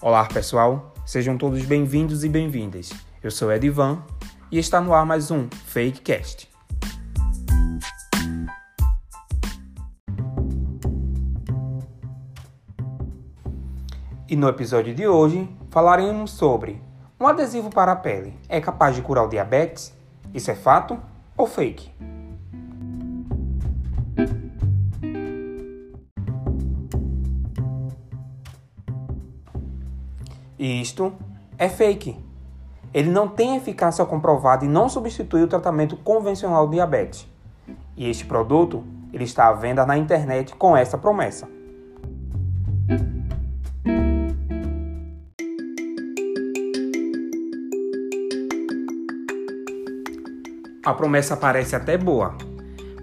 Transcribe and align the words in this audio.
Olá 0.00 0.24
pessoal, 0.26 0.94
sejam 1.04 1.36
todos 1.36 1.64
bem-vindos 1.64 2.22
e 2.22 2.28
bem-vindas. 2.28 2.92
Eu 3.20 3.32
sou 3.32 3.50
Edivan 3.50 4.00
e 4.48 4.56
está 4.56 4.80
no 4.80 4.94
ar 4.94 5.04
mais 5.04 5.28
um 5.28 5.48
Fakecast. 5.66 6.48
E 14.28 14.36
no 14.36 14.48
episódio 14.48 14.94
de 14.94 15.08
hoje 15.08 15.48
falaremos 15.68 16.30
sobre 16.30 16.80
um 17.18 17.26
adesivo 17.26 17.68
para 17.68 17.90
a 17.90 17.96
pele 17.96 18.38
é 18.48 18.60
capaz 18.60 18.94
de 18.94 19.02
curar 19.02 19.24
o 19.24 19.28
diabetes? 19.28 19.92
Isso 20.32 20.48
é 20.48 20.54
fato 20.54 20.96
ou 21.36 21.44
fake? 21.48 21.90
Isto 30.58 31.12
é 31.56 31.68
fake. 31.68 32.16
Ele 32.92 33.10
não 33.10 33.28
tem 33.28 33.56
eficácia 33.56 34.04
comprovada 34.04 34.64
e 34.64 34.68
não 34.68 34.88
substitui 34.88 35.42
o 35.42 35.46
tratamento 35.46 35.96
convencional 35.98 36.66
do 36.66 36.72
diabetes. 36.72 37.28
E 37.96 38.08
este 38.08 38.24
produto 38.24 38.82
ele 39.12 39.22
está 39.22 39.46
à 39.48 39.52
venda 39.52 39.86
na 39.86 39.96
internet 39.96 40.54
com 40.56 40.76
essa 40.76 40.98
promessa. 40.98 41.48
A 50.84 50.94
promessa 50.94 51.36
parece 51.36 51.76
até 51.76 51.96
boa. 51.96 52.34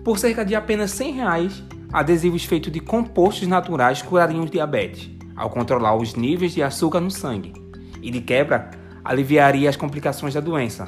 Por 0.03 0.17
cerca 0.17 0.43
de 0.43 0.55
apenas 0.55 0.91
100 0.91 1.13
reais, 1.13 1.63
adesivos 1.93 2.43
feitos 2.43 2.71
de 2.71 2.79
compostos 2.81 3.47
naturais 3.47 4.01
curariam 4.01 4.43
o 4.43 4.49
diabetes, 4.49 5.09
ao 5.35 5.49
controlar 5.49 5.95
os 5.95 6.15
níveis 6.15 6.53
de 6.53 6.63
açúcar 6.63 6.99
no 6.99 7.11
sangue. 7.11 7.53
E 8.01 8.09
de 8.09 8.21
quebra, 8.21 8.71
aliviaria 9.03 9.69
as 9.69 9.75
complicações 9.75 10.33
da 10.33 10.39
doença. 10.39 10.87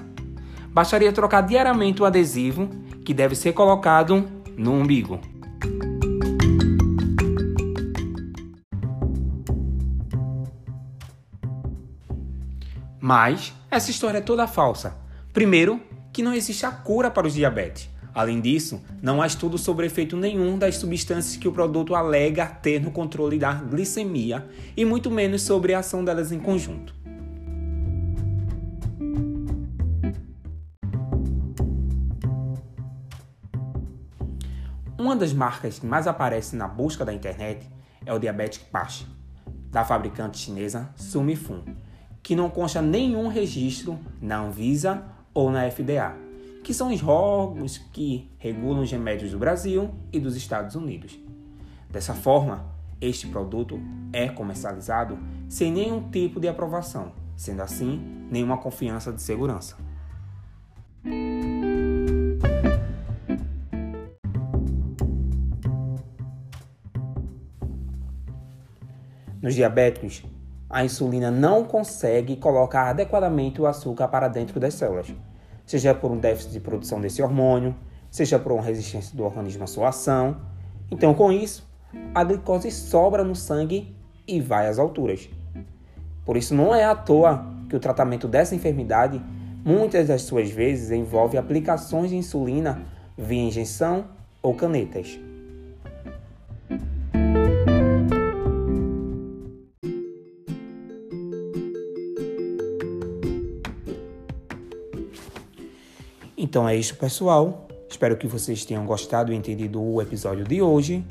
Bastaria 0.70 1.12
trocar 1.12 1.42
diariamente 1.42 2.02
o 2.02 2.06
adesivo, 2.06 2.70
que 3.04 3.14
deve 3.14 3.36
ser 3.36 3.54
colocado 3.54 4.28
no 4.58 4.74
umbigo. 4.74 5.20
Mas 13.00 13.54
essa 13.72 13.90
história 13.90 14.18
é 14.18 14.22
toda 14.22 14.48
falsa. 14.48 14.98
Primeiro, 15.32 15.82
que 16.12 16.24
não 16.24 16.34
existe 16.34 16.66
a 16.66 16.72
cura 16.72 17.10
para 17.10 17.28
os 17.28 17.34
diabetes. 17.34 17.90
Além 18.18 18.42
disso, 18.42 18.82
não 19.00 19.22
há 19.22 19.28
estudo 19.28 19.60
sobre 19.60 19.86
efeito 19.86 20.18
nenhum 20.18 20.58
das 20.58 20.78
substâncias 20.78 21.38
que 21.38 21.48
o 21.48 21.52
produto 21.52 21.94
alega 21.94 22.48
ter 22.48 22.82
no 22.82 22.90
controle 22.90 23.38
da 23.38 23.54
glicemia 23.54 24.44
e 24.76 24.84
muito 24.84 25.12
menos 25.12 25.44
sobre 25.44 25.76
a 25.76 25.80
ação 25.80 26.04
delas 26.04 26.32
em 26.32 26.40
conjunto. 26.40 26.96
Uma 34.98 35.16
das 35.16 35.32
marcas 35.32 35.78
que 35.78 35.86
mais 35.86 36.08
aparece 36.08 36.56
na 36.56 36.68
busca 36.68 37.06
da 37.06 37.14
internet 37.14 37.70
é 38.04 38.12
o 38.12 38.18
Diabetic 38.18 38.66
Patch, 38.72 39.04
da 39.70 39.86
fabricante 39.86 40.40
chinesa 40.40 40.90
Sumifun, 40.96 41.62
que 42.24 42.36
não 42.36 42.50
consta 42.50 42.82
nenhum 42.82 43.28
registro 43.28 44.00
na 44.20 44.40
Anvisa 44.40 45.04
ou 45.36 45.52
na 45.52 45.70
FDA, 45.70 46.26
que 46.68 46.74
são 46.74 46.94
os 46.94 47.02
órgãos 47.02 47.78
que 47.78 48.30
regulam 48.38 48.82
os 48.82 48.92
remédios 48.92 49.32
do 49.32 49.40
Brasil 49.40 49.90
e 50.12 50.20
dos 50.20 50.36
Estados 50.36 50.76
Unidos. 50.76 51.18
Dessa 51.90 52.14
forma, 52.14 52.66
este 53.00 53.26
produto 53.26 53.80
é 54.12 54.28
comercializado 54.28 55.18
sem 55.48 55.72
nenhum 55.72 56.12
tipo 56.12 56.42
de 56.42 56.48
aprovação, 56.50 57.14
sendo 57.38 57.62
assim, 57.62 58.02
nenhuma 58.30 58.58
confiança 58.58 59.14
de 59.14 59.22
segurança. 59.22 59.78
Nos 69.42 69.56
diabéticos, 69.56 70.22
a 70.70 70.84
insulina 70.84 71.32
não 71.32 71.64
consegue 71.64 72.36
colocar 72.36 72.90
adequadamente 72.90 73.62
o 73.62 73.66
açúcar 73.66 74.10
para 74.10 74.28
dentro 74.28 74.60
das 74.60 74.74
células, 74.74 75.08
seja 75.68 75.94
por 75.94 76.10
um 76.10 76.18
déficit 76.18 76.54
de 76.54 76.60
produção 76.60 77.00
desse 77.00 77.22
hormônio, 77.22 77.76
seja 78.10 78.40
por 78.40 78.54
uma 78.54 78.64
resistência 78.64 79.16
do 79.16 79.24
organismo 79.24 79.66
à 79.66 79.68
sua 79.68 79.90
ação. 79.90 80.38
Então, 80.90 81.14
com 81.14 81.32
isso, 81.32 81.68
a 82.16 82.24
glicose 82.24 82.72
sobra 82.72 83.24
no 83.24 83.36
sangue 83.36 83.96
e 84.26 84.40
vai 84.40 84.68
às 84.68 84.80
alturas. 84.80 85.30
Por 86.26 86.38
isso, 86.38 86.56
não 86.56 86.74
é 86.74 86.86
à 86.86 86.96
toa 86.96 87.46
que 87.70 87.76
o 87.76 87.80
tratamento 87.80 88.28
dessa 88.28 88.56
enfermidade, 88.56 89.22
muitas 89.64 90.08
das 90.08 90.22
suas 90.22 90.50
vezes, 90.50 90.90
envolve 90.90 91.38
aplicações 91.38 92.10
de 92.10 92.16
insulina 92.16 92.82
via 93.18 93.44
injeção 93.44 94.06
ou 94.42 94.54
canetas. 94.54 95.20
Então 106.38 106.70
é 106.70 106.76
isso, 106.76 106.96
pessoal. 106.96 107.68
Espero 107.90 108.16
que 108.16 108.28
vocês 108.28 108.64
tenham 108.64 108.86
gostado 108.86 109.34
e 109.34 109.36
entendido 109.36 109.82
o 109.82 110.02
episódio 110.02 110.46
de 110.46 110.62
hoje. 110.62 111.04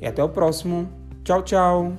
E 0.00 0.06
até 0.06 0.22
o 0.22 0.28
próximo. 0.28 0.88
Tchau, 1.24 1.42
tchau. 1.42 1.92